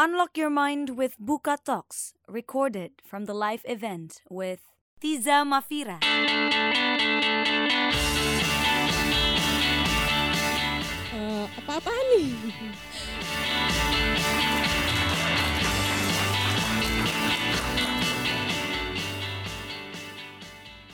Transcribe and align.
Unlock 0.00 0.38
your 0.38 0.48
mind 0.48 0.94
with 0.94 1.18
Buka 1.18 1.58
Talks, 1.58 2.14
recorded 2.30 3.02
from 3.02 3.26
the 3.26 3.34
live 3.34 3.66
event 3.66 4.22
with 4.30 4.62
Tiza 5.02 5.42
Mafira. 5.42 5.98
Eh, 11.10 11.46
apa-apaan 11.50 12.04
nih? 12.14 12.30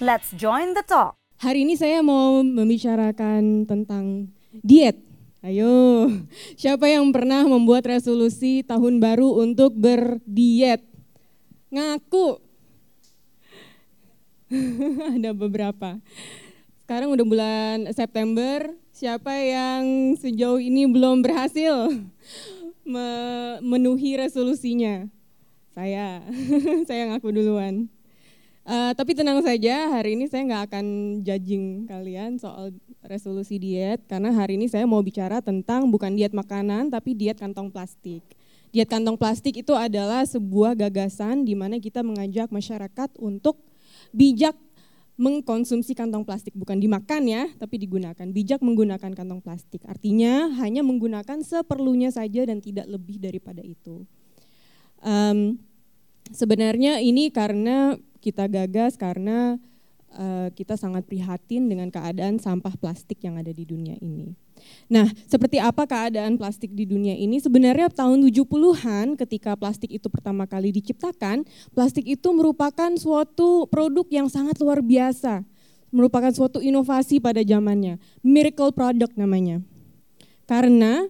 Let's 0.00 0.32
join 0.32 0.73
the 0.73 0.80
talk. 0.80 1.21
Hari 1.45 1.68
ini 1.68 1.77
saya 1.77 2.00
mau 2.00 2.41
membicarakan 2.41 3.68
tentang 3.68 4.32
diet. 4.64 4.96
Ayo, 5.45 6.08
siapa 6.56 6.88
yang 6.88 7.12
pernah 7.12 7.44
membuat 7.44 7.84
resolusi 7.84 8.64
tahun 8.64 8.96
baru 8.96 9.44
untuk 9.44 9.76
berdiet? 9.76 10.80
Ngaku. 11.68 12.40
Ada 15.20 15.36
beberapa. 15.36 16.00
Sekarang 16.80 17.12
udah 17.12 17.26
bulan 17.29 17.76
September, 17.93 18.72
siapa 18.89 19.36
yang 19.36 20.17
sejauh 20.17 20.64
ini 20.64 20.89
belum 20.89 21.20
berhasil 21.20 21.92
memenuhi 22.89 24.17
resolusinya? 24.17 25.12
Saya, 25.76 26.25
saya 26.89 27.12
ngaku 27.12 27.29
duluan. 27.36 27.92
Uh, 28.64 28.96
tapi 28.96 29.13
tenang 29.13 29.45
saja, 29.45 29.93
hari 29.93 30.17
ini 30.17 30.25
saya 30.25 30.41
nggak 30.49 30.73
akan 30.73 30.86
judging 31.21 31.85
kalian 31.85 32.41
soal 32.41 32.73
resolusi 33.05 33.61
diet, 33.61 34.00
karena 34.09 34.33
hari 34.33 34.56
ini 34.56 34.73
saya 34.73 34.89
mau 34.89 35.05
bicara 35.05 35.45
tentang 35.45 35.92
bukan 35.92 36.17
diet 36.17 36.33
makanan, 36.33 36.89
tapi 36.89 37.12
diet 37.12 37.37
kantong 37.37 37.69
plastik. 37.69 38.25
Diet 38.73 38.89
kantong 38.89 39.20
plastik 39.20 39.61
itu 39.61 39.77
adalah 39.77 40.25
sebuah 40.25 40.81
gagasan 40.81 41.45
di 41.45 41.53
mana 41.53 41.77
kita 41.77 42.00
mengajak 42.00 42.48
masyarakat 42.48 43.12
untuk 43.21 43.61
bijak 44.17 44.56
mengkonsumsi 45.21 45.93
kantong 45.93 46.25
plastik, 46.25 46.56
bukan 46.56 46.81
dimakan 46.81 47.28
ya, 47.28 47.45
tapi 47.61 47.77
digunakan. 47.77 48.25
Bijak 48.33 48.65
menggunakan 48.65 49.12
kantong 49.12 49.45
plastik, 49.45 49.84
artinya 49.84 50.49
hanya 50.65 50.81
menggunakan 50.81 51.45
seperlunya 51.45 52.09
saja 52.17 52.49
dan 52.49 52.65
tidak 52.65 52.89
lebih 52.89 53.21
daripada 53.21 53.61
itu. 53.61 54.09
Um, 55.05 55.61
sebenarnya 56.33 57.05
ini 57.05 57.28
karena 57.28 58.01
kita 58.25 58.48
gagas 58.48 58.97
karena 58.97 59.61
uh, 60.17 60.48
kita 60.56 60.80
sangat 60.80 61.05
prihatin 61.05 61.69
dengan 61.69 61.92
keadaan 61.92 62.41
sampah 62.41 62.72
plastik 62.81 63.20
yang 63.20 63.36
ada 63.36 63.53
di 63.53 63.69
dunia 63.69 64.00
ini. 64.00 64.33
Nah, 64.89 65.11
seperti 65.28 65.61
apa 65.61 65.84
keadaan 65.84 66.41
plastik 66.41 66.72
di 66.72 66.89
dunia 66.89 67.12
ini? 67.12 67.36
Sebenarnya 67.42 67.92
tahun 67.92 68.25
70-an 68.25 69.20
ketika 69.20 69.58
plastik 69.58 69.92
itu 69.92 70.08
pertama 70.08 70.48
kali 70.48 70.72
diciptakan, 70.72 71.44
plastik 71.77 72.08
itu 72.08 72.28
merupakan 72.33 72.89
suatu 72.97 73.69
produk 73.69 74.06
yang 74.08 74.33
sangat 74.33 74.56
luar 74.62 74.81
biasa. 74.81 75.44
Merupakan 75.94 76.33
suatu 76.33 76.59
inovasi 76.59 77.20
pada 77.20 77.44
zamannya. 77.44 78.00
Miracle 78.25 78.72
product 78.75 79.14
namanya. 79.14 79.62
Karena 80.48 81.06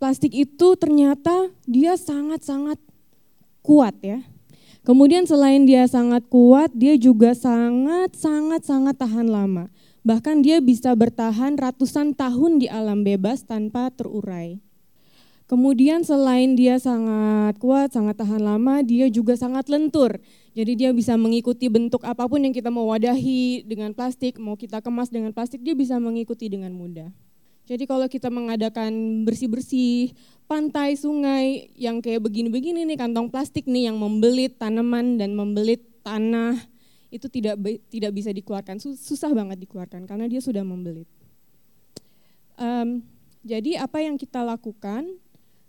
plastik 0.00 0.32
itu 0.32 0.74
ternyata 0.78 1.52
dia 1.68 1.94
sangat-sangat 1.98 2.80
kuat 3.62 3.94
ya 4.02 4.18
Kemudian 4.82 5.30
selain 5.30 5.62
dia 5.62 5.86
sangat 5.86 6.26
kuat, 6.26 6.74
dia 6.74 6.98
juga 6.98 7.38
sangat 7.38 8.18
sangat 8.18 8.66
sangat 8.66 8.98
tahan 8.98 9.30
lama. 9.30 9.70
Bahkan 10.02 10.42
dia 10.42 10.58
bisa 10.58 10.90
bertahan 10.98 11.54
ratusan 11.54 12.18
tahun 12.18 12.58
di 12.58 12.66
alam 12.66 13.06
bebas 13.06 13.46
tanpa 13.46 13.94
terurai. 13.94 14.58
Kemudian 15.46 16.02
selain 16.02 16.58
dia 16.58 16.82
sangat 16.82 17.62
kuat, 17.62 17.94
sangat 17.94 18.18
tahan 18.18 18.42
lama, 18.42 18.82
dia 18.82 19.06
juga 19.06 19.38
sangat 19.38 19.70
lentur. 19.70 20.18
Jadi 20.58 20.74
dia 20.74 20.90
bisa 20.90 21.14
mengikuti 21.14 21.70
bentuk 21.70 22.02
apa 22.02 22.26
pun 22.26 22.42
yang 22.42 22.50
kita 22.50 22.66
mau 22.66 22.90
wadahi 22.90 23.62
dengan 23.62 23.94
plastik, 23.94 24.42
mau 24.42 24.58
kita 24.58 24.82
kemas 24.82 25.14
dengan 25.14 25.30
plastik, 25.30 25.62
dia 25.62 25.78
bisa 25.78 26.02
mengikuti 26.02 26.50
dengan 26.50 26.74
mudah. 26.74 27.14
Jadi 27.72 27.88
kalau 27.88 28.04
kita 28.04 28.28
mengadakan 28.28 29.24
bersih-bersih 29.24 30.12
pantai, 30.44 30.92
sungai 30.92 31.72
yang 31.72 32.04
kayak 32.04 32.20
begini-begini 32.20 32.84
nih 32.84 33.00
kantong 33.00 33.32
plastik 33.32 33.64
nih 33.64 33.88
yang 33.88 33.96
membelit 33.96 34.60
tanaman 34.60 35.16
dan 35.16 35.32
membelit 35.32 35.80
tanah 36.04 36.60
itu 37.08 37.32
tidak 37.32 37.56
tidak 37.88 38.12
bisa 38.12 38.28
dikeluarkan, 38.28 38.76
susah 38.76 39.32
banget 39.32 39.64
dikeluarkan 39.64 40.04
karena 40.04 40.28
dia 40.28 40.44
sudah 40.44 40.60
membelit. 40.60 41.08
Um, 42.60 43.00
jadi 43.40 43.80
apa 43.80 44.04
yang 44.04 44.20
kita 44.20 44.44
lakukan 44.44 45.08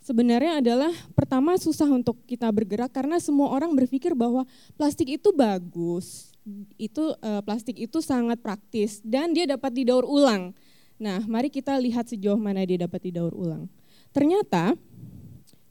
sebenarnya 0.04 0.60
adalah 0.60 0.92
pertama 1.16 1.56
susah 1.56 1.88
untuk 1.88 2.20
kita 2.28 2.52
bergerak 2.52 2.92
karena 2.92 3.16
semua 3.24 3.48
orang 3.48 3.72
berpikir 3.72 4.12
bahwa 4.12 4.44
plastik 4.76 5.08
itu 5.08 5.32
bagus, 5.32 6.36
itu 6.76 7.16
uh, 7.24 7.40
plastik 7.48 7.80
itu 7.80 8.04
sangat 8.04 8.44
praktis 8.44 9.00
dan 9.00 9.32
dia 9.32 9.48
dapat 9.48 9.72
didaur 9.72 10.04
ulang. 10.04 10.52
Nah, 11.02 11.26
mari 11.26 11.50
kita 11.50 11.74
lihat 11.78 12.10
sejauh 12.10 12.38
mana 12.38 12.64
dia 12.64 12.86
dapat 12.86 13.10
didaur 13.10 13.34
ulang. 13.34 13.66
Ternyata 14.14 14.78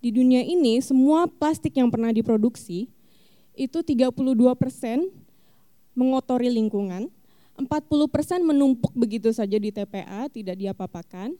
di 0.02 0.10
dunia 0.10 0.42
ini 0.42 0.82
semua 0.82 1.30
plastik 1.30 1.78
yang 1.78 1.86
pernah 1.86 2.10
diproduksi 2.10 2.90
itu 3.54 3.78
32% 3.84 4.34
mengotori 5.94 6.48
lingkungan, 6.50 7.06
40% 7.54 7.68
menumpuk 8.42 8.90
begitu 8.96 9.30
saja 9.30 9.60
di 9.60 9.70
TPA, 9.70 10.26
tidak 10.32 10.56
diapa-apakan. 10.58 11.36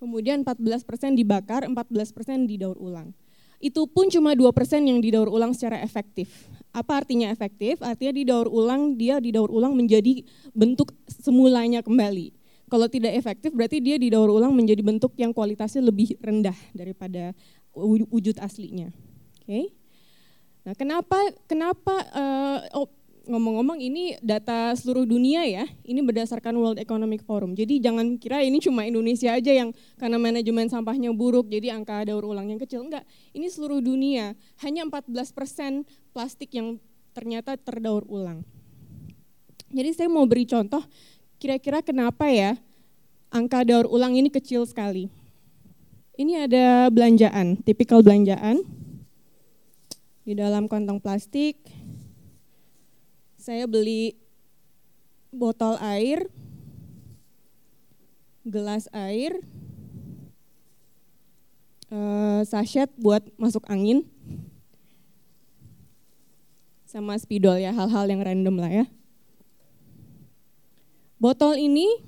Kemudian 0.00 0.40
14% 0.40 1.12
dibakar, 1.12 1.68
14% 1.68 2.48
didaur 2.48 2.80
ulang. 2.80 3.12
Itu 3.60 3.84
pun 3.84 4.08
cuma 4.08 4.32
2% 4.32 4.48
yang 4.80 5.04
didaur 5.04 5.28
ulang 5.28 5.52
secara 5.52 5.84
efektif. 5.84 6.48
Apa 6.72 7.04
artinya 7.04 7.28
efektif? 7.28 7.84
Artinya 7.84 8.16
didaur 8.16 8.48
ulang, 8.48 8.96
dia 8.96 9.20
didaur 9.20 9.52
ulang 9.52 9.76
menjadi 9.76 10.24
bentuk 10.56 10.96
semulanya 11.04 11.84
kembali. 11.84 12.39
Kalau 12.70 12.86
tidak 12.86 13.18
efektif 13.18 13.50
berarti 13.50 13.82
dia 13.82 13.98
didaur 13.98 14.30
ulang 14.30 14.54
menjadi 14.54 14.78
bentuk 14.80 15.10
yang 15.18 15.34
kualitasnya 15.34 15.82
lebih 15.82 16.14
rendah 16.22 16.54
daripada 16.70 17.34
wujud 17.74 18.38
aslinya. 18.38 18.94
Oke. 19.42 19.50
Okay? 19.50 19.64
Nah, 20.60 20.74
kenapa 20.76 21.18
kenapa 21.48 21.94
uh, 22.14 22.58
oh, 22.78 22.88
ngomong-ngomong 23.26 23.80
ini 23.80 24.16
data 24.20 24.72
seluruh 24.76 25.08
dunia 25.08 25.44
ya, 25.46 25.64
ini 25.86 26.00
berdasarkan 26.04 26.52
World 26.56 26.78
Economic 26.78 27.24
Forum. 27.24 27.58
Jadi 27.58 27.80
jangan 27.80 28.16
kira 28.16 28.44
ini 28.44 28.62
cuma 28.62 28.84
Indonesia 28.84 29.32
aja 29.32 29.50
yang 29.50 29.74
karena 29.96 30.16
manajemen 30.20 30.68
sampahnya 30.68 31.10
buruk, 31.12 31.48
jadi 31.48 31.74
angka 31.76 32.06
daur 32.06 32.28
ulang 32.28 32.50
yang 32.52 32.60
kecil. 32.60 32.84
Enggak, 32.84 33.04
ini 33.32 33.46
seluruh 33.48 33.80
dunia. 33.80 34.36
Hanya 34.62 34.84
14% 34.86 35.86
plastik 36.12 36.52
yang 36.54 36.76
ternyata 37.16 37.56
terdaur 37.58 38.04
ulang. 38.06 38.44
Jadi 39.70 39.90
saya 39.94 40.08
mau 40.10 40.26
beri 40.26 40.50
contoh 40.50 40.82
Kira-kira 41.40 41.80
kenapa 41.80 42.28
ya 42.28 42.60
angka 43.32 43.64
daur 43.64 43.88
ulang 43.88 44.12
ini 44.12 44.28
kecil 44.28 44.68
sekali? 44.68 45.08
Ini 46.20 46.44
ada 46.44 46.92
belanjaan, 46.92 47.56
tipikal 47.64 48.04
belanjaan. 48.04 48.60
Di 50.20 50.36
dalam 50.36 50.68
kantong 50.68 51.00
plastik, 51.00 51.56
saya 53.40 53.64
beli 53.64 54.20
botol 55.32 55.80
air, 55.80 56.28
gelas 58.44 58.84
air, 58.92 59.40
uh, 61.88 62.44
sachet 62.44 62.92
buat 63.00 63.24
masuk 63.40 63.64
angin, 63.64 64.04
sama 66.84 67.16
spidol 67.16 67.56
ya, 67.56 67.72
hal-hal 67.72 68.04
yang 68.12 68.20
random 68.20 68.60
lah 68.60 68.68
ya. 68.68 68.84
Botol 71.20 71.60
ini 71.60 72.00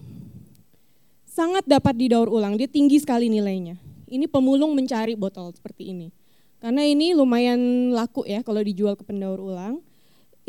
sangat 1.28 1.68
dapat 1.68 1.92
didaur 2.00 2.32
ulang, 2.32 2.56
dia 2.56 2.64
tinggi 2.64 2.96
sekali 2.96 3.28
nilainya. 3.28 3.76
Ini 4.08 4.24
pemulung 4.24 4.72
mencari 4.72 5.12
botol 5.12 5.52
seperti 5.52 5.92
ini. 5.92 6.08
Karena 6.56 6.80
ini 6.80 7.12
lumayan 7.12 7.92
laku 7.92 8.25
ya 8.25 8.40
kalau 8.40 8.64
dijual 8.64 8.96
ke 8.96 9.04
pendaur 9.04 9.37
ulang. 9.37 9.84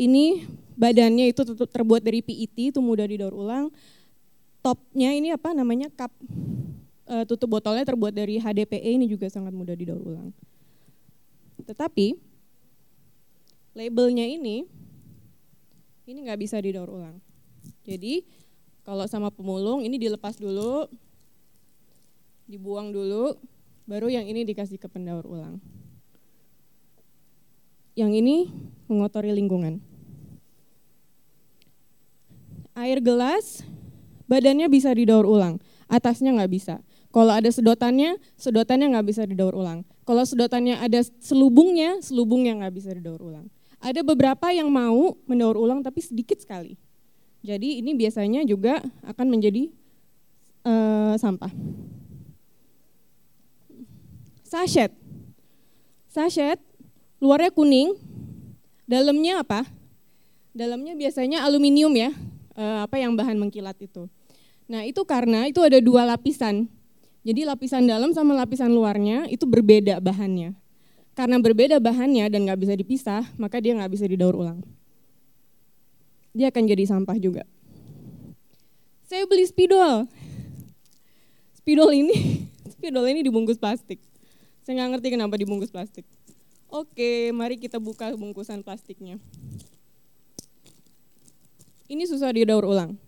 Ini 0.00 0.48
badannya 0.80 1.28
itu 1.28 1.44
terbuat 1.44 2.00
dari 2.00 2.24
PET, 2.24 2.72
itu 2.72 2.80
mudah 2.80 3.04
didaur 3.04 3.36
ulang. 3.36 3.68
Topnya 4.64 5.12
ini 5.12 5.28
apa 5.28 5.52
namanya 5.52 5.92
cup 5.92 6.10
e, 7.04 7.14
tutup 7.28 7.52
botolnya 7.52 7.84
terbuat 7.84 8.16
dari 8.16 8.40
HDPE 8.40 8.96
ini 8.96 9.04
juga 9.04 9.28
sangat 9.28 9.52
mudah 9.52 9.76
didaur 9.76 10.00
ulang. 10.00 10.32
Tetapi 11.68 12.16
labelnya 13.76 14.24
ini 14.24 14.64
ini 16.08 16.18
nggak 16.24 16.40
bisa 16.40 16.56
didaur 16.64 16.88
ulang. 16.88 17.20
Jadi 17.84 18.24
kalau 18.84 19.08
sama 19.08 19.32
pemulung 19.32 19.80
ini 19.80 19.96
dilepas 19.96 20.36
dulu, 20.36 20.84
dibuang 22.44 22.92
dulu, 22.92 23.32
baru 23.88 24.12
yang 24.12 24.28
ini 24.28 24.44
dikasih 24.44 24.76
ke 24.76 24.88
pendaur 24.92 25.24
ulang. 25.24 25.56
Yang 27.96 28.12
ini 28.20 28.36
mengotori 28.84 29.32
lingkungan. 29.32 29.80
Air 32.76 33.00
gelas, 33.00 33.64
badannya 34.28 34.68
bisa 34.68 34.92
didaur 34.92 35.24
ulang, 35.24 35.56
atasnya 35.88 36.36
nggak 36.36 36.52
bisa. 36.52 36.84
Kalau 37.14 37.30
ada 37.30 37.46
sedotannya, 37.46 38.18
sedotannya 38.36 38.92
nggak 38.92 39.06
bisa 39.06 39.22
didaur 39.24 39.54
ulang. 39.54 39.86
Kalau 40.04 40.26
sedotannya 40.26 40.76
ada 40.76 41.00
selubungnya, 41.22 42.02
selubungnya 42.02 42.58
nggak 42.60 42.74
bisa 42.74 42.90
didaur 42.92 43.22
ulang. 43.22 43.46
Ada 43.78 44.02
beberapa 44.02 44.50
yang 44.50 44.68
mau 44.68 45.16
mendaur 45.24 45.56
ulang 45.56 45.80
tapi 45.80 46.02
sedikit 46.02 46.42
sekali. 46.42 46.74
Jadi 47.44 47.84
ini 47.84 47.92
biasanya 47.92 48.40
juga 48.48 48.80
akan 49.04 49.26
menjadi 49.28 49.68
uh, 50.64 51.12
sampah. 51.20 51.52
Sachet. 54.48 54.88
Sachet 56.08 56.56
luarnya 57.20 57.52
kuning, 57.52 58.00
dalamnya 58.88 59.44
apa? 59.44 59.68
Dalamnya 60.56 60.96
biasanya 60.96 61.44
aluminium 61.44 61.92
ya, 61.92 62.16
uh, 62.56 62.88
apa 62.88 62.96
yang 62.96 63.12
bahan 63.12 63.36
mengkilat 63.36 63.76
itu. 63.76 64.08
Nah 64.64 64.88
itu 64.88 65.04
karena 65.04 65.44
itu 65.44 65.60
ada 65.60 65.76
dua 65.84 66.08
lapisan. 66.08 66.64
Jadi 67.24 67.44
lapisan 67.44 67.84
dalam 67.84 68.16
sama 68.16 68.32
lapisan 68.32 68.72
luarnya 68.72 69.28
itu 69.28 69.44
berbeda 69.44 70.00
bahannya. 70.00 70.56
Karena 71.12 71.36
berbeda 71.36 71.76
bahannya 71.76 72.24
dan 72.32 72.48
nggak 72.48 72.60
bisa 72.60 72.72
dipisah, 72.72 73.22
maka 73.36 73.60
dia 73.60 73.76
nggak 73.76 73.92
bisa 73.92 74.08
didaur 74.08 74.32
ulang. 74.32 74.64
Dia 76.34 76.50
akan 76.50 76.66
jadi 76.66 76.84
sampah 76.90 77.14
juga. 77.22 77.46
Saya 79.06 79.22
beli 79.30 79.46
spidol. 79.46 80.10
Spidol 81.54 81.94
ini, 81.94 82.44
spidol 82.74 83.06
ini 83.06 83.22
dibungkus 83.22 83.54
plastik. 83.56 84.02
Saya 84.66 84.82
nggak 84.82 84.98
ngerti 84.98 85.08
kenapa 85.14 85.38
dibungkus 85.38 85.70
plastik. 85.70 86.02
Oke, 86.66 87.30
mari 87.30 87.54
kita 87.54 87.78
buka 87.78 88.10
bungkusan 88.18 88.66
plastiknya. 88.66 89.22
Ini 91.86 92.02
susah 92.10 92.34
didaur 92.34 92.66
ulang. 92.66 92.98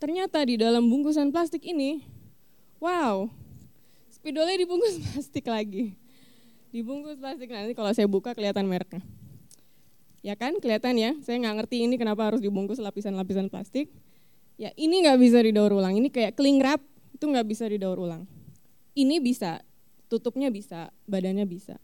Ternyata 0.00 0.40
di 0.48 0.56
dalam 0.56 0.88
bungkusan 0.88 1.28
plastik 1.28 1.60
ini, 1.68 2.00
wow, 2.80 3.28
spidolnya 4.08 4.56
dibungkus 4.56 4.96
plastik 5.04 5.44
lagi. 5.44 5.92
Dibungkus 6.72 7.20
plastik, 7.20 7.52
nanti 7.52 7.76
kalau 7.76 7.92
saya 7.92 8.08
buka 8.08 8.32
kelihatan 8.32 8.64
mereknya. 8.64 9.04
Ya 10.22 10.38
kan, 10.38 10.62
kelihatan 10.62 10.94
ya, 10.94 11.18
saya 11.26 11.42
nggak 11.42 11.66
ngerti 11.66 11.82
ini 11.82 11.98
kenapa 11.98 12.30
harus 12.30 12.38
dibungkus 12.38 12.78
lapisan-lapisan 12.78 13.50
plastik. 13.50 13.90
Ya 14.54 14.70
ini 14.78 15.02
nggak 15.02 15.18
bisa 15.18 15.42
didaur 15.42 15.74
ulang, 15.74 15.98
ini 15.98 16.06
kayak 16.14 16.38
cling 16.38 16.62
wrap, 16.62 16.78
itu 17.10 17.24
nggak 17.26 17.42
bisa 17.42 17.66
didaur 17.66 17.98
ulang. 17.98 18.22
Ini 18.94 19.18
bisa, 19.18 19.58
tutupnya 20.06 20.54
bisa, 20.54 20.94
badannya 21.10 21.42
bisa. 21.42 21.74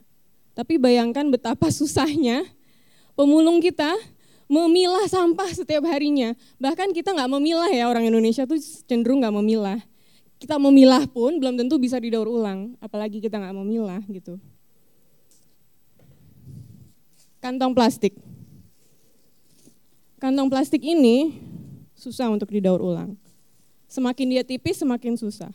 Tapi 0.55 0.79
bayangkan 0.79 1.27
betapa 1.35 1.67
susahnya 1.79 2.47
pemulung 3.19 3.59
kita 3.59 3.91
memilah 4.47 5.11
sampah 5.11 5.51
setiap 5.51 5.83
harinya. 5.91 6.39
Bahkan 6.63 6.95
kita 6.95 7.11
nggak 7.19 7.31
memilah 7.35 7.71
ya 7.75 7.91
orang 7.91 8.07
Indonesia 8.07 8.47
tuh 8.47 8.63
cenderung 8.87 9.19
nggak 9.19 9.35
memilah. 9.35 9.83
Kita 10.39 10.55
memilah 10.63 11.11
pun 11.11 11.43
belum 11.43 11.59
tentu 11.59 11.83
bisa 11.83 11.99
didaur 11.99 12.31
ulang, 12.31 12.79
apalagi 12.79 13.19
kita 13.19 13.43
nggak 13.43 13.57
memilah 13.59 13.99
gitu. 14.07 14.39
Kantong 17.49 17.73
plastik. 17.73 18.13
Kantong 20.21 20.53
plastik 20.53 20.85
ini 20.85 21.33
susah 21.97 22.29
untuk 22.29 22.53
didaur 22.53 22.77
ulang. 22.77 23.17
Semakin 23.89 24.37
dia 24.37 24.45
tipis, 24.45 24.77
semakin 24.77 25.17
susah. 25.17 25.49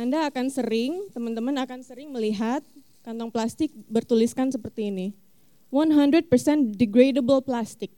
Anda 0.00 0.24
akan 0.24 0.48
sering, 0.48 1.12
teman-teman 1.12 1.52
akan 1.60 1.84
sering 1.84 2.08
melihat 2.08 2.64
kantong 3.04 3.28
plastik 3.28 3.76
bertuliskan 3.92 4.48
seperti 4.48 4.88
ini 4.88 5.12
100% 5.68 6.32
degradable 6.80 7.44
plastic. 7.44 7.92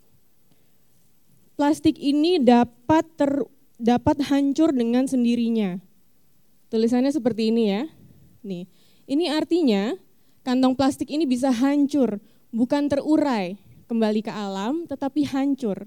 Plastik 1.54 2.02
ini 2.02 2.42
dapat 2.42 3.06
ter, 3.14 3.30
dapat 3.78 4.26
hancur 4.26 4.74
dengan 4.74 5.06
sendirinya. 5.06 5.78
Tulisannya 6.66 7.14
seperti 7.14 7.54
ini 7.54 7.70
ya. 7.70 7.86
Nih, 8.42 8.66
ini 9.06 9.30
artinya 9.30 9.94
kantong 10.42 10.74
plastik 10.74 11.10
ini 11.10 11.26
bisa 11.26 11.50
hancur, 11.50 12.18
bukan 12.50 12.90
terurai 12.90 13.58
kembali 13.86 14.20
ke 14.22 14.32
alam, 14.32 14.86
tetapi 14.86 15.26
hancur. 15.26 15.86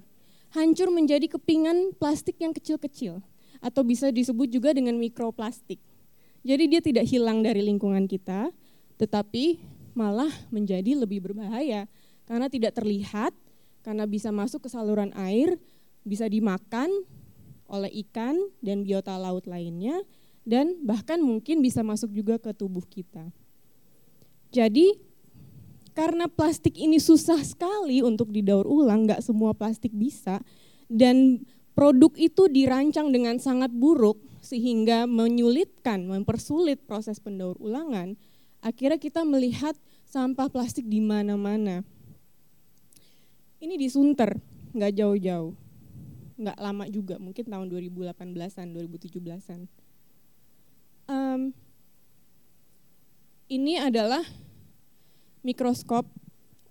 Hancur 0.55 0.87
menjadi 0.91 1.27
kepingan 1.27 1.91
plastik 1.99 2.39
yang 2.39 2.55
kecil-kecil 2.55 3.19
atau 3.59 3.81
bisa 3.83 4.07
disebut 4.11 4.47
juga 4.47 4.71
dengan 4.71 4.95
mikroplastik. 4.95 5.79
Jadi 6.45 6.63
dia 6.69 6.79
tidak 6.79 7.09
hilang 7.09 7.41
dari 7.41 7.65
lingkungan 7.65 8.05
kita, 8.05 8.53
tetapi 8.95 9.59
malah 9.97 10.31
menjadi 10.53 10.95
lebih 10.95 11.25
berbahaya 11.25 11.89
karena 12.29 12.47
tidak 12.47 12.77
terlihat, 12.77 13.33
karena 13.81 14.05
bisa 14.05 14.29
masuk 14.29 14.65
ke 14.65 14.69
saluran 14.69 15.11
air, 15.17 15.57
bisa 16.05 16.29
dimakan 16.29 16.89
oleh 17.65 17.89
ikan 18.05 18.37
dan 18.61 18.85
biota 18.85 19.17
laut 19.17 19.49
lainnya, 19.49 20.05
dan 20.45 20.77
bahkan 20.85 21.17
mungkin 21.17 21.65
bisa 21.65 21.81
masuk 21.81 22.13
juga 22.13 22.37
ke 22.37 22.53
tubuh 22.53 22.85
kita. 22.85 23.33
Jadi 24.55 24.95
karena 25.91 26.31
plastik 26.31 26.79
ini 26.79 26.95
susah 26.95 27.43
sekali 27.43 27.99
untuk 27.99 28.31
didaur 28.31 28.63
ulang, 28.63 29.03
nggak 29.03 29.19
semua 29.19 29.51
plastik 29.51 29.91
bisa, 29.91 30.39
dan 30.87 31.43
produk 31.75 32.15
itu 32.15 32.47
dirancang 32.47 33.11
dengan 33.11 33.35
sangat 33.35 33.71
buruk 33.75 34.15
sehingga 34.39 35.03
menyulitkan, 35.07 36.07
mempersulit 36.07 36.83
proses 36.87 37.19
pendaur 37.19 37.59
ulangan, 37.59 38.15
akhirnya 38.63 38.95
kita 38.95 39.27
melihat 39.27 39.75
sampah 40.07 40.47
plastik 40.47 40.87
di 40.87 41.03
mana-mana. 41.03 41.83
Ini 43.59 43.75
di 43.75 43.87
Sunter, 43.91 44.39
nggak 44.71 44.93
jauh-jauh, 44.99 45.51
nggak 46.39 46.57
lama 46.59 46.85
juga, 46.87 47.15
mungkin 47.19 47.43
tahun 47.43 47.67
2018-an, 47.71 48.67
2017-an. 48.71 49.61
Um, 51.05 51.41
ini 53.47 53.77
adalah 53.77 54.25
mikroskop, 55.45 56.09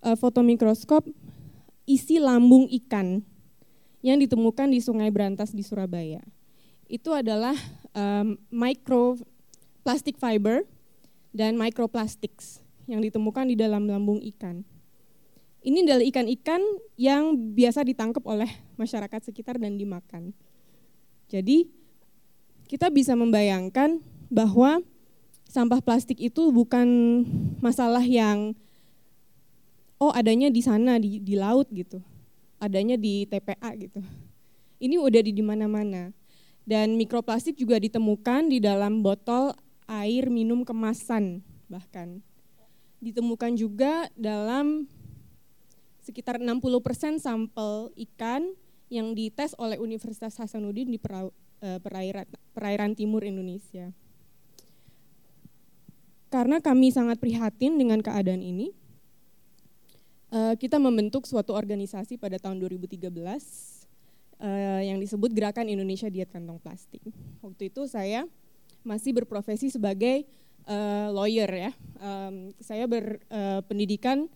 uh, 0.03 0.19
foto 0.19 0.43
mikroskop 0.43 1.07
isi 1.87 2.19
lambung 2.19 2.67
ikan 2.83 3.23
yang 4.03 4.19
ditemukan 4.19 4.69
di 4.69 4.83
Sungai 4.83 5.09
Berantas 5.09 5.55
di 5.55 5.63
Surabaya. 5.63 6.21
Itu 6.85 7.15
adalah 7.15 7.55
um, 7.95 8.37
micro 8.51 9.17
plastic 9.81 10.19
fiber 10.19 10.67
dan 11.31 11.57
microplastics 11.57 12.61
yang 12.85 13.01
ditemukan 13.01 13.49
di 13.49 13.55
dalam 13.57 13.89
lambung 13.89 14.21
ikan. 14.35 14.61
Ini 15.65 15.81
adalah 15.81 16.05
ikan-ikan 16.05 16.61
yang 16.93 17.33
biasa 17.57 17.81
ditangkap 17.81 18.21
oleh 18.29 18.49
masyarakat 18.77 19.33
sekitar 19.33 19.57
dan 19.57 19.81
dimakan. 19.81 20.29
Jadi 21.25 21.65
kita 22.69 22.93
bisa 22.93 23.17
membayangkan 23.17 23.97
bahwa 24.29 24.85
sampah 25.49 25.81
plastik 25.81 26.21
itu 26.21 26.53
bukan 26.53 26.85
masalah 27.65 28.05
yang 28.05 28.53
oh 29.99 30.11
adanya 30.11 30.51
di 30.51 30.61
sana 30.61 30.99
di, 30.99 31.19
di 31.21 31.35
laut 31.35 31.67
gitu, 31.71 32.01
adanya 32.59 32.95
di 32.99 33.27
TPA 33.27 33.71
gitu. 33.79 33.99
Ini 34.79 34.99
udah 34.99 35.21
di 35.23 35.43
mana-mana. 35.43 36.11
Dan 36.65 36.97
mikroplastik 36.97 37.61
juga 37.61 37.77
ditemukan 37.77 38.49
di 38.49 38.57
dalam 38.57 39.05
botol 39.05 39.53
air 39.85 40.33
minum 40.33 40.65
kemasan 40.65 41.45
bahkan. 41.69 42.21
Ditemukan 43.01 43.53
juga 43.53 44.09
dalam 44.17 44.89
sekitar 46.01 46.41
60% 46.41 47.21
sampel 47.21 47.89
ikan 48.09 48.53
yang 48.89 49.17
dites 49.17 49.57
oleh 49.57 49.81
Universitas 49.81 50.37
Hasanuddin 50.37 50.89
di 50.89 50.99
eh, 51.01 51.79
perairan, 51.81 52.25
perairan 52.53 52.91
timur 52.93 53.25
Indonesia. 53.25 53.89
Karena 56.29 56.61
kami 56.61 56.93
sangat 56.93 57.17
prihatin 57.17 57.77
dengan 57.79 58.01
keadaan 58.01 58.43
ini, 58.43 58.73
eh, 60.35 60.55
kita 60.59 60.75
membentuk 60.75 61.23
suatu 61.23 61.55
organisasi 61.55 62.19
pada 62.19 62.35
tahun 62.35 62.59
2013 62.59 63.07
eh, 64.43 64.81
yang 64.91 64.99
disebut 64.99 65.31
Gerakan 65.31 65.71
Indonesia 65.71 66.11
Diet 66.11 66.27
Kantong 66.27 66.59
Plastik. 66.59 66.99
Waktu 67.39 67.71
itu 67.71 67.87
saya 67.87 68.27
masih 68.85 69.17
berprofesi 69.17 69.73
sebagai 69.73 70.29
uh, 70.69 71.09
lawyer 71.09 71.49
ya. 71.49 71.71
Saya 72.61 72.85
berpendidikan 72.85 74.29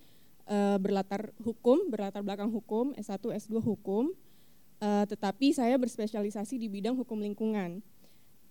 berlatar 0.82 1.30
hukum, 1.38 1.94
berlatar 1.94 2.26
belakang 2.26 2.50
hukum, 2.50 2.98
S1, 2.98 3.22
S2 3.22 3.62
hukum, 3.62 4.10
tetapi 4.82 5.54
saya 5.54 5.78
berspesialisasi 5.78 6.58
di 6.58 6.66
bidang 6.66 6.98
hukum 6.98 7.22
lingkungan. 7.22 7.86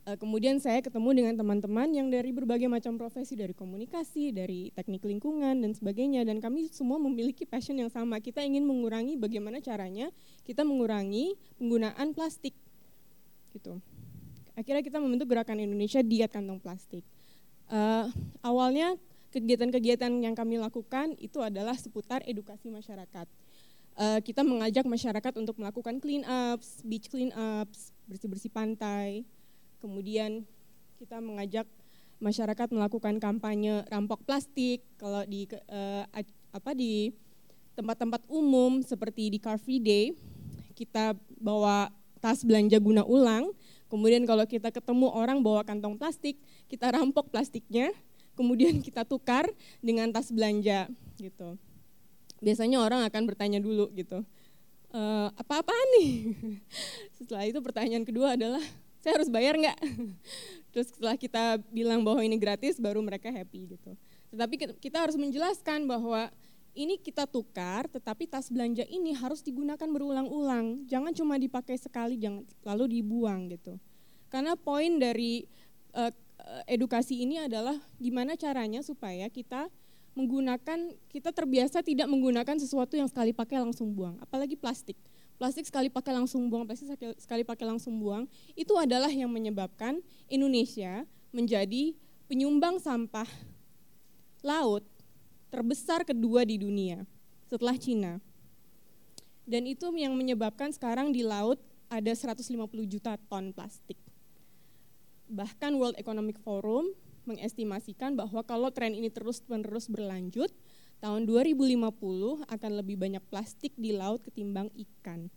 Uh, 0.08 0.16
kemudian 0.16 0.56
saya 0.56 0.80
ketemu 0.80 1.20
dengan 1.20 1.36
teman-teman 1.36 1.84
yang 1.92 2.08
dari 2.08 2.32
berbagai 2.32 2.64
macam 2.64 2.96
profesi, 2.96 3.36
dari 3.36 3.52
komunikasi, 3.52 4.32
dari 4.32 4.72
teknik 4.72 5.04
lingkungan 5.04 5.60
dan 5.60 5.76
sebagainya, 5.76 6.24
dan 6.24 6.40
kami 6.40 6.72
semua 6.72 6.96
memiliki 6.96 7.44
passion 7.44 7.76
yang 7.76 7.92
sama. 7.92 8.16
Kita 8.16 8.40
ingin 8.40 8.64
mengurangi 8.64 9.20
bagaimana 9.20 9.60
caranya 9.60 10.08
kita 10.48 10.64
mengurangi 10.64 11.36
penggunaan 11.60 12.16
plastik, 12.16 12.56
gitu. 13.52 13.84
Akhirnya 14.56 14.80
kita 14.80 14.96
membentuk 14.96 15.28
gerakan 15.28 15.60
Indonesia 15.60 16.00
Diet 16.00 16.32
Kantong 16.32 16.56
Plastik. 16.56 17.04
Uh, 17.68 18.08
awalnya 18.40 18.96
kegiatan-kegiatan 19.28 20.08
yang 20.24 20.32
kami 20.32 20.56
lakukan 20.56 21.20
itu 21.20 21.44
adalah 21.44 21.76
seputar 21.76 22.24
edukasi 22.24 22.72
masyarakat. 22.72 23.28
Uh, 23.92 24.24
kita 24.24 24.40
mengajak 24.40 24.88
masyarakat 24.88 25.36
untuk 25.36 25.60
melakukan 25.60 26.00
clean 26.00 26.24
ups, 26.24 26.80
beach 26.80 27.12
clean 27.12 27.28
ups, 27.36 27.92
bersih-bersih 28.08 28.48
pantai. 28.48 29.28
Kemudian 29.78 30.44
kita 30.98 31.22
mengajak 31.22 31.66
masyarakat 32.18 32.68
melakukan 32.74 33.22
kampanye 33.22 33.86
rampok 33.86 34.26
plastik, 34.26 34.82
kalau 34.98 35.22
di 35.26 35.46
uh, 35.70 36.04
apa 36.50 36.74
di 36.74 37.14
tempat-tempat 37.78 38.26
umum 38.26 38.82
seperti 38.82 39.30
di 39.30 39.38
Car 39.38 39.62
Free 39.62 39.78
Day 39.78 40.10
kita 40.78 41.18
bawa 41.42 41.90
tas 42.22 42.46
belanja 42.46 42.78
guna 42.78 43.02
ulang, 43.02 43.50
kemudian 43.90 44.22
kalau 44.22 44.46
kita 44.46 44.70
ketemu 44.70 45.10
orang 45.10 45.42
bawa 45.42 45.66
kantong 45.66 45.98
plastik, 45.98 46.38
kita 46.70 46.94
rampok 46.94 47.34
plastiknya, 47.34 47.90
kemudian 48.38 48.78
kita 48.86 49.02
tukar 49.02 49.50
dengan 49.82 50.14
tas 50.14 50.30
belanja 50.30 50.86
gitu. 51.18 51.58
Biasanya 52.38 52.78
orang 52.78 53.02
akan 53.02 53.22
bertanya 53.26 53.58
dulu 53.58 53.90
gitu, 53.98 54.22
e, 54.94 55.00
apa-apaan 55.34 55.88
nih? 55.98 56.38
Setelah 57.18 57.50
itu 57.50 57.58
pertanyaan 57.58 58.06
kedua 58.06 58.38
adalah, 58.38 58.62
saya 59.02 59.18
harus 59.20 59.30
bayar 59.30 59.54
nggak? 59.56 59.78
Terus 60.72 60.86
setelah 60.92 61.16
kita 61.16 61.58
bilang 61.72 62.04
bahwa 62.04 62.20
ini 62.22 62.36
gratis, 62.36 62.78
baru 62.78 63.00
mereka 63.00 63.32
happy 63.32 63.78
gitu. 63.78 63.96
Tetapi 64.34 64.78
kita 64.78 64.98
harus 65.00 65.16
menjelaskan 65.16 65.88
bahwa 65.88 66.28
ini 66.76 66.94
kita 67.00 67.26
tukar, 67.26 67.90
tetapi 67.90 68.30
tas 68.30 68.46
belanja 68.52 68.86
ini 68.86 69.10
harus 69.16 69.42
digunakan 69.42 69.88
berulang-ulang. 69.88 70.86
Jangan 70.86 71.10
cuma 71.10 71.34
dipakai 71.40 71.74
sekali, 71.74 72.20
jangan 72.20 72.46
lalu 72.62 73.00
dibuang 73.00 73.50
gitu. 73.50 73.80
Karena 74.28 74.54
poin 74.54 75.00
dari 75.00 75.48
uh, 75.96 76.12
edukasi 76.68 77.24
ini 77.24 77.42
adalah 77.42 77.74
gimana 77.98 78.38
caranya 78.38 78.84
supaya 78.84 79.26
kita 79.26 79.66
menggunakan 80.14 80.98
kita 81.10 81.30
terbiasa 81.30 81.82
tidak 81.82 82.10
menggunakan 82.10 82.58
sesuatu 82.58 82.98
yang 82.98 83.06
sekali 83.06 83.30
pakai 83.30 83.62
langsung 83.62 83.94
buang, 83.94 84.18
apalagi 84.22 84.58
plastik. 84.58 84.98
Plastik 85.38 85.70
sekali 85.70 85.86
pakai 85.86 86.10
langsung 86.18 86.50
buang, 86.50 86.66
plastik 86.66 86.98
sekali 87.22 87.46
pakai 87.46 87.62
langsung 87.62 88.02
buang, 88.02 88.26
itu 88.58 88.74
adalah 88.74 89.06
yang 89.06 89.30
menyebabkan 89.30 90.02
Indonesia 90.26 91.06
menjadi 91.30 91.94
penyumbang 92.26 92.82
sampah 92.82 93.30
laut 94.42 94.82
terbesar 95.48 96.02
kedua 96.02 96.42
di 96.42 96.58
dunia 96.58 97.06
setelah 97.46 97.78
Cina. 97.78 98.18
Dan 99.48 99.64
itu 99.64 99.88
yang 99.96 100.12
menyebabkan 100.12 100.74
sekarang 100.74 101.14
di 101.14 101.24
laut 101.24 101.56
ada 101.88 102.12
150 102.12 102.44
juta 102.84 103.16
ton 103.30 103.54
plastik. 103.54 103.96
Bahkan 105.30 105.72
World 105.78 105.96
Economic 105.96 106.36
Forum 106.42 106.92
mengestimasikan 107.24 108.16
bahwa 108.16 108.44
kalau 108.44 108.68
tren 108.72 108.92
ini 108.92 109.08
terus-menerus 109.08 109.88
berlanjut, 109.88 110.52
tahun 110.98 111.26
2050 111.26 112.46
akan 112.46 112.72
lebih 112.74 112.98
banyak 112.98 113.22
plastik 113.30 113.74
di 113.78 113.94
laut 113.94 114.22
ketimbang 114.22 114.70
ikan. 114.74 115.30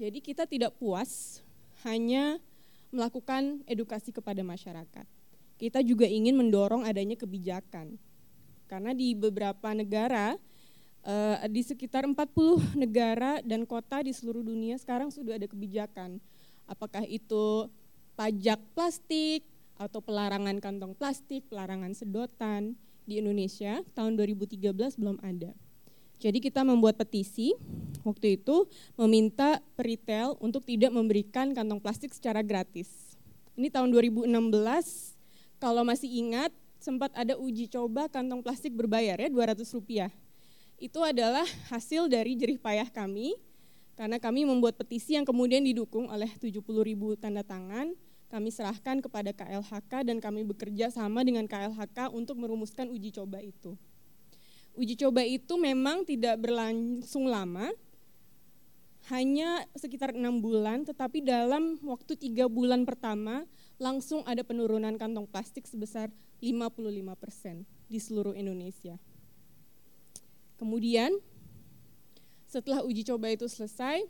Jadi 0.00 0.18
kita 0.18 0.48
tidak 0.48 0.74
puas 0.80 1.44
hanya 1.86 2.42
melakukan 2.90 3.62
edukasi 3.68 4.10
kepada 4.10 4.42
masyarakat 4.42 5.06
kita 5.62 5.78
juga 5.86 6.10
ingin 6.10 6.34
mendorong 6.34 6.82
adanya 6.82 7.14
kebijakan. 7.14 7.94
Karena 8.66 8.90
di 8.90 9.14
beberapa 9.14 9.70
negara, 9.70 10.34
uh, 11.06 11.38
di 11.46 11.62
sekitar 11.62 12.02
40 12.02 12.74
negara 12.82 13.38
dan 13.46 13.62
kota 13.62 14.02
di 14.02 14.10
seluruh 14.10 14.42
dunia 14.42 14.74
sekarang 14.82 15.14
sudah 15.14 15.38
ada 15.38 15.46
kebijakan. 15.46 16.18
Apakah 16.66 17.06
itu 17.06 17.70
pajak 18.18 18.58
plastik 18.74 19.46
atau 19.80 20.00
pelarangan 20.02 20.58
kantong 20.58 20.92
plastik, 20.96 21.46
pelarangan 21.48 21.92
sedotan. 21.92 22.74
Di 23.02 23.18
Indonesia 23.18 23.82
tahun 23.98 24.14
2013 24.14 24.94
belum 24.94 25.18
ada. 25.26 25.50
Jadi 26.22 26.38
kita 26.38 26.62
membuat 26.62 26.94
petisi 27.02 27.50
waktu 28.06 28.38
itu 28.38 28.70
meminta 28.94 29.58
peritel 29.74 30.38
untuk 30.38 30.62
tidak 30.62 30.94
memberikan 30.94 31.50
kantong 31.50 31.82
plastik 31.82 32.14
secara 32.14 32.46
gratis. 32.46 33.18
Ini 33.58 33.74
tahun 33.74 33.90
2016 33.90 34.30
kalau 35.62 35.86
masih 35.86 36.10
ingat, 36.10 36.50
sempat 36.82 37.14
ada 37.14 37.38
uji 37.38 37.70
coba 37.70 38.10
kantong 38.10 38.42
plastik 38.42 38.74
berbayar 38.74 39.14
ya, 39.14 39.30
200 39.30 39.62
rupiah. 39.78 40.10
Itu 40.74 40.98
adalah 41.06 41.46
hasil 41.70 42.10
dari 42.10 42.34
jerih 42.34 42.58
payah 42.58 42.90
kami, 42.90 43.38
karena 43.94 44.18
kami 44.18 44.42
membuat 44.42 44.74
petisi 44.74 45.14
yang 45.14 45.22
kemudian 45.22 45.62
didukung 45.62 46.10
oleh 46.10 46.26
70 46.42 46.58
ribu 46.82 47.14
tanda 47.14 47.46
tangan, 47.46 47.94
kami 48.32 48.48
serahkan 48.48 49.04
kepada 49.04 49.36
KLHK 49.36 50.08
dan 50.08 50.16
kami 50.16 50.40
bekerja 50.48 50.88
sama 50.88 51.20
dengan 51.20 51.44
KLHK 51.44 52.08
untuk 52.16 52.40
merumuskan 52.40 52.88
uji 52.88 53.12
coba 53.12 53.44
itu. 53.44 53.76
Uji 54.72 54.96
coba 54.96 55.20
itu 55.20 55.60
memang 55.60 56.08
tidak 56.08 56.40
berlangsung 56.40 57.28
lama, 57.28 57.68
hanya 59.12 59.68
sekitar 59.76 60.16
enam 60.16 60.40
bulan, 60.40 60.88
tetapi 60.88 61.20
dalam 61.20 61.76
waktu 61.84 62.16
tiga 62.16 62.48
bulan 62.48 62.88
pertama 62.88 63.44
langsung 63.76 64.24
ada 64.24 64.40
penurunan 64.40 64.96
kantong 64.96 65.28
plastik 65.28 65.68
sebesar 65.68 66.08
55% 66.40 67.68
di 67.92 67.98
seluruh 68.00 68.32
Indonesia. 68.32 68.96
Kemudian 70.56 71.12
setelah 72.48 72.80
uji 72.80 73.04
coba 73.04 73.28
itu 73.28 73.44
selesai, 73.44 74.08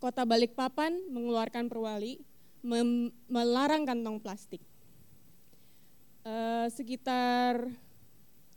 Kota 0.00 0.24
Balikpapan 0.24 0.96
mengeluarkan 1.12 1.68
perwali 1.68 2.24
melarang 3.28 3.88
kantong 3.88 4.20
plastik. 4.20 4.60
E, 6.24 6.34
sekitar 6.72 7.68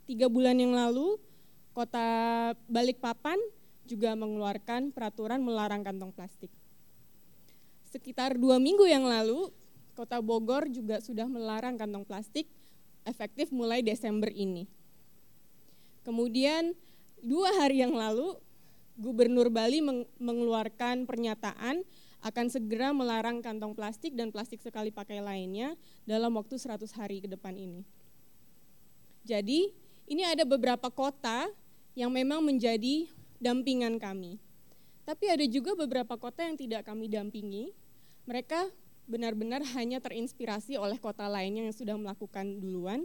tiga 0.04 0.28
bulan 0.28 0.60
yang 0.60 0.76
lalu, 0.76 1.16
Kota 1.72 2.52
Balikpapan 2.68 3.36
juga 3.84 4.16
mengeluarkan 4.16 4.92
peraturan 4.92 5.40
melarang 5.40 5.84
kantong 5.84 6.12
plastik. 6.12 6.52
Sekitar 7.88 8.36
dua 8.36 8.60
minggu 8.60 8.84
yang 8.88 9.06
lalu, 9.06 9.52
Kota 9.94 10.18
Bogor 10.18 10.66
juga 10.68 10.98
sudah 10.98 11.30
melarang 11.30 11.78
kantong 11.78 12.02
plastik 12.02 12.50
efektif 13.04 13.52
mulai 13.52 13.84
Desember 13.84 14.32
ini. 14.32 14.66
Kemudian 16.04 16.76
dua 17.24 17.52
hari 17.56 17.80
yang 17.80 17.96
lalu 17.96 18.36
Gubernur 18.94 19.50
Bali 19.50 19.82
mengeluarkan 20.18 21.08
pernyataan 21.08 21.82
akan 22.24 22.48
segera 22.48 22.96
melarang 22.96 23.44
kantong 23.44 23.76
plastik 23.76 24.16
dan 24.16 24.32
plastik 24.32 24.64
sekali 24.64 24.88
pakai 24.88 25.20
lainnya 25.20 25.76
dalam 26.08 26.32
waktu 26.40 26.56
100 26.56 26.88
hari 26.96 27.20
ke 27.20 27.28
depan 27.28 27.52
ini. 27.52 27.84
Jadi 29.28 29.68
ini 30.08 30.22
ada 30.24 30.48
beberapa 30.48 30.88
kota 30.88 31.52
yang 31.92 32.08
memang 32.08 32.40
menjadi 32.40 33.08
dampingan 33.36 34.00
kami. 34.00 34.40
Tapi 35.04 35.28
ada 35.28 35.44
juga 35.44 35.76
beberapa 35.76 36.16
kota 36.16 36.48
yang 36.48 36.56
tidak 36.56 36.88
kami 36.88 37.12
dampingi. 37.12 37.76
Mereka 38.24 38.72
benar-benar 39.04 39.60
hanya 39.76 40.00
terinspirasi 40.00 40.80
oleh 40.80 40.96
kota 40.96 41.28
lainnya 41.28 41.68
yang 41.68 41.76
sudah 41.76 41.92
melakukan 42.00 42.56
duluan 42.56 43.04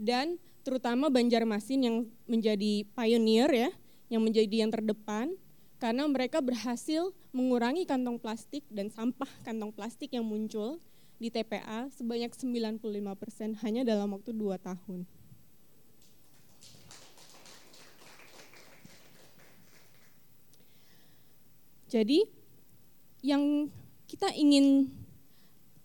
dan 0.00 0.40
terutama 0.64 1.12
Banjarmasin 1.12 1.84
yang 1.84 1.96
menjadi 2.24 2.88
pioneer 2.96 3.50
ya, 3.52 3.70
yang 4.08 4.24
menjadi 4.24 4.64
yang 4.64 4.72
terdepan 4.72 5.36
karena 5.78 6.10
mereka 6.10 6.42
berhasil 6.42 7.14
mengurangi 7.30 7.86
kantong 7.86 8.18
plastik 8.18 8.66
dan 8.66 8.90
sampah 8.90 9.30
kantong 9.46 9.70
plastik 9.70 10.10
yang 10.10 10.26
muncul 10.26 10.82
di 11.18 11.30
TPA 11.30 11.90
sebanyak 11.94 12.34
95% 12.34 13.62
hanya 13.62 13.82
dalam 13.86 14.10
waktu 14.14 14.34
2 14.34 14.58
tahun. 14.58 15.06
Jadi 21.88 22.20
yang 23.24 23.72
kita 24.04 24.28
ingin 24.36 24.92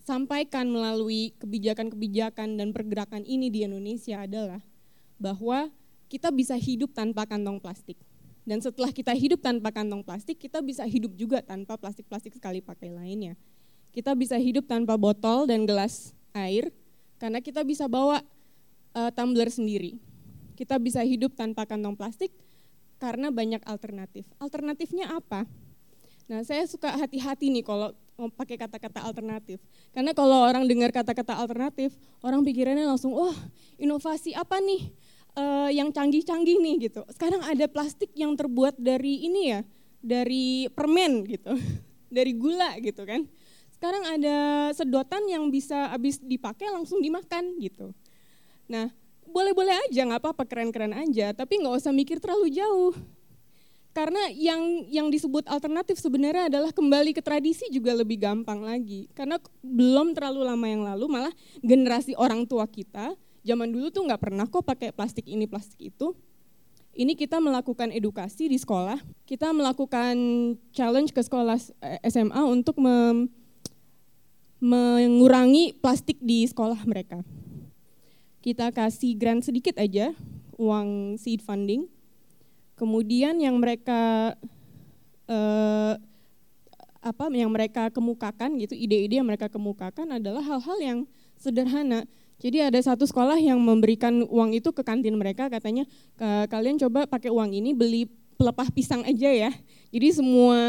sampaikan 0.04 0.68
melalui 0.68 1.32
kebijakan-kebijakan 1.40 2.60
dan 2.60 2.76
pergerakan 2.76 3.24
ini 3.24 3.48
di 3.48 3.64
Indonesia 3.64 4.28
adalah 4.28 4.60
bahwa 5.16 5.72
kita 6.12 6.28
bisa 6.30 6.60
hidup 6.60 6.92
tanpa 6.92 7.24
kantong 7.24 7.64
plastik. 7.64 7.96
Dan 8.44 8.60
setelah 8.60 8.92
kita 8.92 9.16
hidup 9.16 9.40
tanpa 9.40 9.72
kantong 9.72 10.04
plastik, 10.04 10.36
kita 10.36 10.60
bisa 10.60 10.84
hidup 10.84 11.16
juga 11.16 11.40
tanpa 11.40 11.80
plastik-plastik 11.80 12.36
sekali 12.36 12.60
pakai 12.60 12.92
lainnya. 12.92 13.40
Kita 13.96 14.12
bisa 14.20 14.36
hidup 14.36 14.68
tanpa 14.68 15.00
botol 15.00 15.48
dan 15.48 15.64
gelas 15.64 16.12
air, 16.36 16.74
karena 17.22 17.40
kita 17.40 17.64
bisa 17.64 17.88
bawa 17.88 18.20
uh, 18.92 19.12
tumbler 19.16 19.48
sendiri. 19.48 19.96
Kita 20.60 20.76
bisa 20.76 21.00
hidup 21.02 21.34
tanpa 21.40 21.64
kantong 21.64 21.96
plastik 21.96 22.36
karena 23.00 23.32
banyak 23.32 23.64
alternatif. 23.64 24.28
Alternatifnya 24.38 25.08
apa? 25.16 25.48
Nah, 26.28 26.44
saya 26.44 26.64
suka 26.68 26.92
hati-hati 27.00 27.52
nih 27.52 27.64
kalau 27.64 27.92
pakai 28.38 28.56
kata-kata 28.56 29.04
alternatif. 29.04 29.60
Karena 29.92 30.14
kalau 30.16 30.46
orang 30.46 30.64
dengar 30.70 30.94
kata-kata 30.94 31.36
alternatif, 31.36 31.96
orang 32.24 32.46
pikirannya 32.46 32.86
langsung, 32.86 33.12
wah 33.16 33.36
inovasi 33.76 34.32
apa 34.38 34.62
nih 34.62 34.94
uh, 35.38 35.70
yang 35.70 35.90
canggih-canggih 35.90 36.58
nih 36.62 36.90
gitu. 36.90 37.02
Sekarang 37.10 37.42
ada 37.46 37.66
plastik 37.70 38.14
yang 38.14 38.34
terbuat 38.38 38.78
dari 38.78 39.26
ini 39.26 39.54
ya, 39.54 39.62
dari 40.02 40.70
permen 40.74 41.26
gitu, 41.28 41.54
dari 42.16 42.34
gula 42.38 42.78
gitu 42.82 43.04
kan. 43.06 43.26
Sekarang 43.74 44.04
ada 44.08 44.38
sedotan 44.72 45.28
yang 45.28 45.52
bisa 45.52 45.92
habis 45.92 46.22
dipakai 46.22 46.72
langsung 46.72 47.04
dimakan 47.04 47.60
gitu. 47.60 47.92
Nah, 48.72 48.88
boleh-boleh 49.28 49.76
aja, 49.90 50.08
nggak 50.08 50.24
apa-apa, 50.24 50.44
keren-keren 50.48 50.96
aja, 50.96 51.36
tapi 51.36 51.60
nggak 51.60 51.84
usah 51.84 51.92
mikir 51.92 52.22
terlalu 52.22 52.54
jauh. 52.54 52.96
karena 53.94 54.26
yang 54.34 54.90
yang 54.90 55.14
disebut 55.14 55.46
alternatif 55.46 56.02
sebenarnya 56.02 56.50
adalah 56.50 56.74
kembali 56.74 57.14
ke 57.14 57.22
tradisi 57.22 57.70
juga 57.70 57.94
lebih 57.94 58.26
gampang 58.26 58.66
lagi. 58.66 59.06
Karena 59.14 59.38
belum 59.62 60.18
terlalu 60.18 60.42
lama 60.50 60.66
yang 60.66 60.82
lalu 60.82 61.06
malah 61.06 61.34
generasi 61.62 62.18
orang 62.18 62.50
tua 62.50 62.66
kita 62.66 63.14
zaman 63.44 63.70
dulu 63.70 63.92
tuh 63.92 64.08
nggak 64.08 64.22
pernah 64.24 64.48
kok 64.48 64.64
pakai 64.64 64.96
plastik 64.96 65.28
ini 65.28 65.46
plastik 65.46 65.94
itu. 65.94 66.16
Ini 66.94 67.18
kita 67.18 67.42
melakukan 67.42 67.90
edukasi 67.90 68.46
di 68.46 68.58
sekolah, 68.58 69.02
kita 69.26 69.50
melakukan 69.50 70.14
challenge 70.70 71.10
ke 71.10 71.26
sekolah 71.26 71.58
SMA 72.06 72.42
untuk 72.46 72.78
mem, 72.78 73.34
mengurangi 74.62 75.74
plastik 75.74 76.22
di 76.22 76.46
sekolah 76.46 76.78
mereka. 76.86 77.26
Kita 78.46 78.70
kasih 78.70 79.18
grant 79.18 79.42
sedikit 79.42 79.74
aja, 79.82 80.14
uang 80.54 81.18
seed 81.18 81.42
funding, 81.42 81.90
Kemudian 82.74 83.38
yang 83.38 83.62
mereka 83.62 84.34
eh, 85.30 85.94
apa 87.04 87.26
yang 87.30 87.52
mereka 87.54 87.94
kemukakan 87.94 88.58
gitu, 88.58 88.74
ide-ide 88.74 89.22
yang 89.22 89.30
mereka 89.30 89.52
kemukakan 89.52 90.18
adalah 90.18 90.42
hal-hal 90.42 90.78
yang 90.82 91.00
sederhana. 91.38 92.10
Jadi 92.44 92.60
ada 92.60 92.76
satu 92.84 93.08
sekolah 93.08 93.40
yang 93.40 93.56
memberikan 93.56 94.28
uang 94.28 94.52
itu 94.52 94.76
ke 94.76 94.84
kantin 94.84 95.16
mereka, 95.16 95.48
katanya 95.48 95.88
kalian 96.52 96.76
coba 96.76 97.08
pakai 97.08 97.32
uang 97.32 97.56
ini 97.56 97.72
beli 97.72 98.12
pelepah 98.36 98.68
pisang 98.76 99.00
aja 99.08 99.32
ya. 99.32 99.52
Jadi 99.96 100.20
semua 100.20 100.60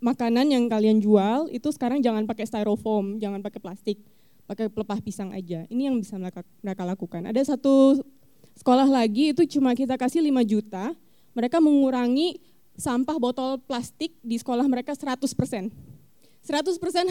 makanan 0.00 0.48
yang 0.48 0.64
kalian 0.72 1.04
jual 1.04 1.52
itu 1.52 1.68
sekarang 1.68 2.00
jangan 2.00 2.24
pakai 2.24 2.48
styrofoam, 2.48 3.20
jangan 3.20 3.44
pakai 3.44 3.60
plastik, 3.60 4.00
pakai 4.48 4.72
pelepah 4.72 5.04
pisang 5.04 5.36
aja. 5.36 5.68
Ini 5.68 5.92
yang 5.92 6.00
bisa 6.00 6.16
mereka, 6.16 6.40
mereka 6.64 6.82
lakukan. 6.88 7.28
Ada 7.28 7.52
satu 7.52 8.00
sekolah 8.56 8.88
lagi 8.88 9.36
itu 9.36 9.44
cuma 9.52 9.76
kita 9.76 10.00
kasih 10.00 10.24
5 10.24 10.32
juta, 10.48 10.96
mereka 11.36 11.60
mengurangi 11.60 12.40
sampah 12.72 13.20
botol 13.20 13.60
plastik 13.60 14.16
di 14.24 14.40
sekolah 14.40 14.64
mereka 14.64 14.96
100%. 14.96 15.28
100% 15.28 15.68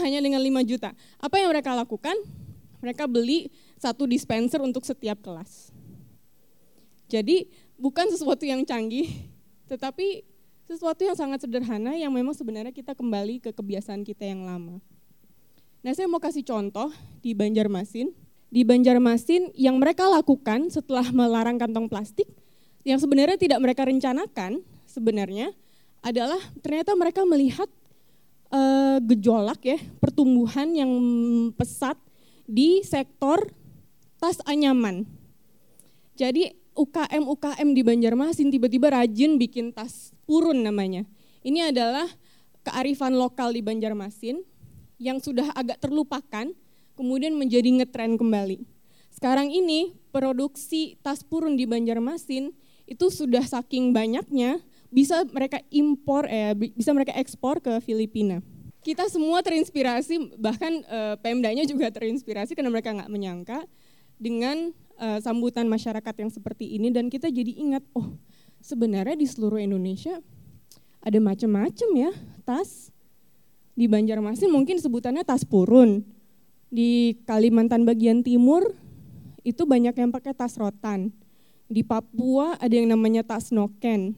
hanya 0.01 0.19
dengan 0.19 0.41
5 0.41 0.65
juta. 0.65 0.89
Apa 1.21 1.37
yang 1.37 1.53
mereka 1.53 1.77
lakukan? 1.77 2.17
Mereka 2.81 3.05
beli 3.05 3.53
satu 3.77 4.09
dispenser 4.09 4.59
untuk 4.61 4.81
setiap 4.83 5.21
kelas. 5.21 5.69
Jadi 7.07 7.49
bukan 7.77 8.09
sesuatu 8.09 8.41
yang 8.43 8.65
canggih, 8.65 9.09
tetapi 9.71 10.25
sesuatu 10.65 11.03
yang 11.03 11.17
sangat 11.17 11.43
sederhana 11.43 11.93
yang 11.93 12.09
memang 12.09 12.31
sebenarnya 12.31 12.71
kita 12.71 12.95
kembali 12.95 13.43
ke 13.43 13.49
kebiasaan 13.51 14.07
kita 14.07 14.23
yang 14.23 14.47
lama. 14.47 14.79
Nah 15.81 15.91
saya 15.91 16.05
mau 16.05 16.21
kasih 16.21 16.45
contoh 16.45 16.93
di 17.19 17.33
Banjarmasin. 17.33 18.13
Di 18.51 18.61
Banjarmasin 18.67 19.55
yang 19.55 19.79
mereka 19.79 20.07
lakukan 20.07 20.69
setelah 20.71 21.07
melarang 21.19 21.59
kantong 21.59 21.91
plastik, 21.91 22.29
yang 22.87 22.97
sebenarnya 22.97 23.37
tidak 23.37 23.59
mereka 23.61 23.85
rencanakan 23.85 24.61
sebenarnya 24.89 25.53
adalah 26.01 26.41
ternyata 26.65 26.97
mereka 26.97 27.21
melihat 27.23 27.69
uh, 28.49 28.97
gejolak 29.05 29.61
ya 29.61 29.77
pertumbuhan 30.01 30.73
yang 30.73 30.91
pesat 31.53 31.95
di 32.47 32.85
sektor 32.85 33.51
tas 34.21 34.37
anyaman. 34.45 35.05
Jadi 36.15 36.53
UKM 36.77 37.27
UKM 37.27 37.69
di 37.75 37.81
Banjarmasin 37.83 38.47
tiba-tiba 38.47 38.93
rajin 38.93 39.35
bikin 39.35 39.75
tas 39.75 40.15
purun 40.23 40.63
namanya. 40.63 41.03
Ini 41.41 41.73
adalah 41.73 42.07
kearifan 42.61 43.17
lokal 43.17 43.51
di 43.51 43.65
Banjarmasin 43.65 44.45
yang 45.01 45.17
sudah 45.17 45.49
agak 45.57 45.81
terlupakan 45.81 46.53
kemudian 46.93 47.33
menjadi 47.33 47.67
ngetren 47.81 48.15
kembali. 48.15 48.61
Sekarang 49.09 49.49
ini 49.49 49.97
produksi 50.13 51.01
tas 51.01 51.25
purun 51.25 51.57
di 51.57 51.65
Banjarmasin 51.65 52.53
itu 52.85 53.05
sudah 53.09 53.43
saking 53.43 53.91
banyaknya 53.91 54.61
bisa 54.91 55.23
mereka 55.31 55.63
impor 55.71 56.27
eh 56.27 56.53
bisa 56.53 56.91
mereka 56.91 57.15
ekspor 57.15 57.63
ke 57.63 57.79
Filipina. 57.81 58.43
Kita 58.81 59.05
semua 59.09 59.45
terinspirasi 59.45 60.41
bahkan 60.41 60.81
eh, 60.81 61.15
Pemdanya 61.21 61.65
juga 61.69 61.93
terinspirasi 61.93 62.57
karena 62.57 62.73
mereka 62.73 62.93
nggak 62.93 63.11
menyangka 63.13 63.59
dengan 64.17 64.73
eh, 64.97 65.19
sambutan 65.21 65.69
masyarakat 65.69 66.13
yang 66.17 66.31
seperti 66.33 66.77
ini 66.77 66.89
dan 66.89 67.09
kita 67.09 67.29
jadi 67.29 67.53
ingat 67.61 67.85
oh 67.93 68.17
sebenarnya 68.57 69.13
di 69.13 69.29
seluruh 69.29 69.61
Indonesia 69.61 70.17
ada 71.01 71.17
macam-macam 71.21 71.89
ya 71.97 72.11
tas. 72.45 72.89
Di 73.71 73.87
Banjarmasin 73.87 74.51
mungkin 74.51 74.77
sebutannya 74.77 75.23
tas 75.23 75.47
purun. 75.47 76.03
Di 76.71 77.17
Kalimantan 77.25 77.87
bagian 77.87 78.21
timur 78.21 78.75
itu 79.41 79.65
banyak 79.65 79.97
yang 79.97 80.13
pakai 80.13 80.37
tas 80.37 80.59
rotan 80.59 81.09
di 81.71 81.87
Papua 81.87 82.59
ada 82.59 82.75
yang 82.75 82.91
namanya 82.91 83.23
tas 83.23 83.55
noken. 83.55 84.11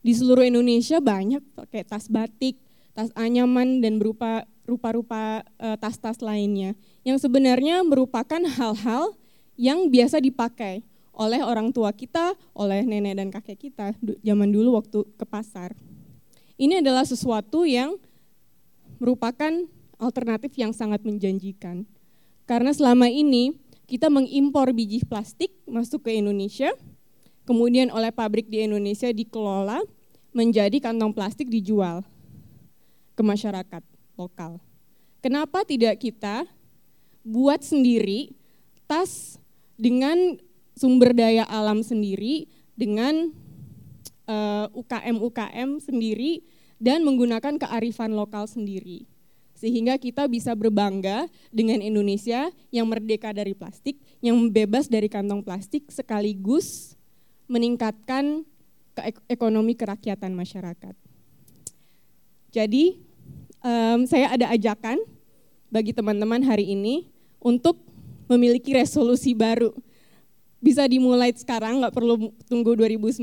Di 0.00 0.12
seluruh 0.16 0.48
Indonesia 0.48 0.96
banyak 0.96 1.44
pakai 1.52 1.84
tas 1.84 2.08
batik, 2.08 2.56
tas 2.96 3.12
anyaman 3.12 3.84
dan 3.84 4.00
berupa 4.00 4.48
rupa-rupa 4.64 5.44
uh, 5.60 5.76
tas-tas 5.76 6.18
lainnya 6.24 6.72
yang 7.04 7.20
sebenarnya 7.20 7.84
merupakan 7.84 8.40
hal-hal 8.40 9.12
yang 9.54 9.92
biasa 9.92 10.18
dipakai 10.18 10.80
oleh 11.16 11.40
orang 11.40 11.72
tua 11.72 11.92
kita, 11.96 12.36
oleh 12.52 12.84
nenek 12.84 13.16
dan 13.16 13.28
kakek 13.32 13.68
kita 13.68 13.96
zaman 14.20 14.52
dulu 14.52 14.76
waktu 14.76 15.04
ke 15.16 15.24
pasar. 15.24 15.72
Ini 16.60 16.84
adalah 16.84 17.04
sesuatu 17.08 17.64
yang 17.64 17.96
merupakan 19.00 19.52
alternatif 19.96 20.56
yang 20.56 20.76
sangat 20.76 21.04
menjanjikan. 21.04 21.88
Karena 22.44 22.72
selama 22.72 23.08
ini 23.08 23.56
kita 23.88 24.12
mengimpor 24.12 24.72
biji 24.76 25.04
plastik 25.08 25.52
masuk 25.64 26.04
ke 26.08 26.20
Indonesia, 26.20 26.72
kemudian 27.48 27.88
oleh 27.92 28.12
pabrik 28.12 28.48
di 28.52 28.64
Indonesia 28.64 29.08
dikelola 29.08 29.80
menjadi 30.36 30.80
kantong 30.84 31.16
plastik 31.16 31.48
dijual 31.48 32.04
ke 33.16 33.22
masyarakat 33.24 33.82
lokal. 34.20 34.60
Kenapa 35.24 35.64
tidak 35.64 35.98
kita 35.98 36.44
buat 37.24 37.64
sendiri 37.64 38.36
tas 38.86 39.40
dengan 39.74 40.38
sumber 40.76 41.16
daya 41.16 41.48
alam 41.48 41.82
sendiri, 41.82 42.46
dengan 42.76 43.32
uh, 44.28 44.68
eh, 44.68 44.78
UKM-UKM 44.78 45.80
sendiri, 45.80 46.44
dan 46.76 47.02
menggunakan 47.02 47.56
kearifan 47.56 48.12
lokal 48.12 48.44
sendiri 48.44 49.08
sehingga 49.56 49.96
kita 49.96 50.28
bisa 50.28 50.52
berbangga 50.52 51.32
dengan 51.48 51.80
Indonesia 51.80 52.52
yang 52.68 52.84
merdeka 52.84 53.32
dari 53.32 53.56
plastik, 53.56 53.96
yang 54.20 54.36
bebas 54.52 54.84
dari 54.84 55.08
kantong 55.08 55.40
plastik, 55.40 55.88
sekaligus 55.88 56.92
meningkatkan 57.48 58.44
ekonomi 59.32 59.72
kerakyatan 59.72 60.36
masyarakat. 60.36 60.92
Jadi 62.52 63.00
um, 63.62 64.04
saya 64.08 64.32
ada 64.32 64.50
ajakan 64.52 65.00
bagi 65.70 65.92
teman-teman 65.92 66.40
hari 66.44 66.72
ini 66.72 67.08
untuk 67.40 67.78
memiliki 68.26 68.74
resolusi 68.74 69.32
baru. 69.36 69.70
Bisa 70.58 70.82
dimulai 70.88 71.30
sekarang, 71.36 71.78
nggak 71.84 71.94
perlu 71.94 72.32
tunggu 72.50 72.74
2019, 72.74 73.22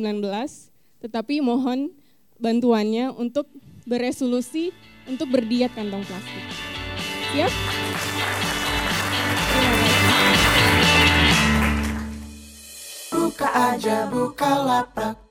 tetapi 1.04 1.43
mohon 1.43 1.91
bantuannya 2.39 3.12
untuk 3.12 3.50
beresolusi 3.84 4.72
untuk 5.10 5.28
berdiet 5.34 5.74
kantong 5.76 6.06
plastik. 6.08 6.46
Siap? 7.36 7.54
Buka 13.12 13.50
aja, 13.50 14.08
buka 14.08 14.52
lapak 14.62 15.23